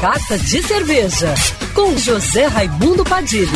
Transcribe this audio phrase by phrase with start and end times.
[0.00, 1.34] Carta de Cerveja,
[1.74, 3.50] com José Raimundo Padilha.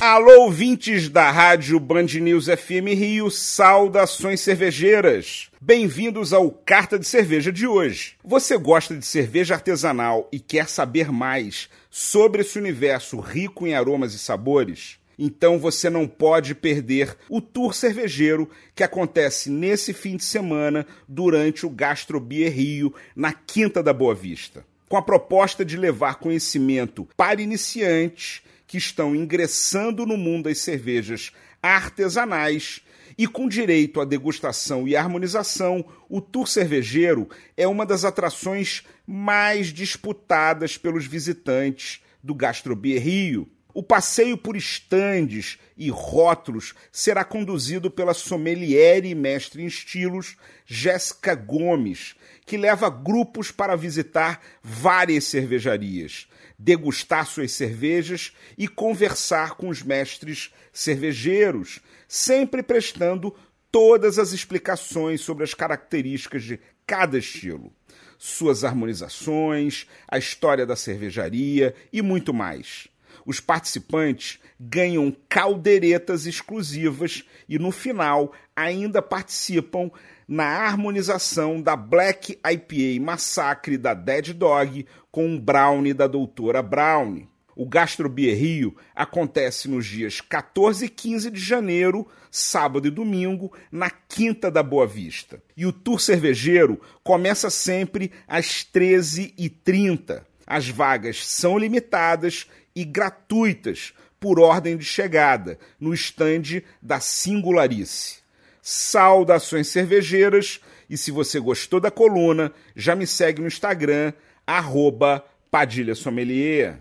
[0.00, 5.50] Alô, ouvintes da rádio Band News FM Rio, saudações cervejeiras.
[5.60, 8.14] Bem-vindos ao Carta de Cerveja de hoje.
[8.24, 14.14] Você gosta de cerveja artesanal e quer saber mais sobre esse universo rico em aromas
[14.14, 14.98] e sabores?
[15.18, 21.64] Então você não pode perder o tour cervejeiro que acontece nesse fim de semana durante
[21.64, 24.64] o Gastro Beer Rio, na Quinta da Boa Vista.
[24.88, 31.32] Com a proposta de levar conhecimento para iniciantes que estão ingressando no mundo das cervejas
[31.62, 32.82] artesanais
[33.18, 39.72] e com direito à degustação e harmonização, o Tour Cervejeiro é uma das atrações mais
[39.72, 43.48] disputadas pelos visitantes do Gastrobier Rio.
[43.76, 50.34] O passeio por estandes e rótulos será conduzido pela sommelier e mestre em estilos
[50.64, 52.14] Jéssica Gomes,
[52.46, 56.26] que leva grupos para visitar várias cervejarias
[56.58, 63.36] degustar suas cervejas e conversar com os mestres cervejeiros, sempre prestando
[63.70, 67.70] todas as explicações sobre as características de cada estilo,
[68.16, 72.88] suas harmonizações, a história da cervejaria e muito mais.
[73.24, 79.90] Os participantes ganham caldeiretas exclusivas e, no final, ainda participam
[80.26, 87.28] na harmonização da Black IPA Massacre da Dead Dog com um brownie da doutora Brownie.
[87.56, 93.50] O Gastro Beer Rio acontece nos dias 14 e 15 de janeiro, sábado e domingo,
[93.72, 95.42] na Quinta da Boa Vista.
[95.56, 100.22] E o tour cervejeiro começa sempre às 13h30.
[100.46, 102.46] As vagas são limitadas
[102.76, 108.18] e gratuitas por ordem de chegada no estande da Singularice.
[108.60, 114.12] Saudações cervejeiras e se você gostou da coluna, já me segue no Instagram,
[114.46, 116.80] arroba Padilha Sommelier.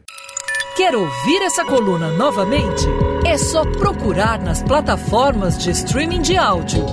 [0.76, 2.84] Quer ouvir essa coluna novamente?
[3.26, 6.86] É só procurar nas plataformas de streaming de áudio.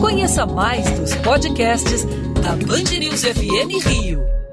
[0.00, 2.04] Conheça mais dos podcasts
[2.42, 4.45] da Band News FM Rio.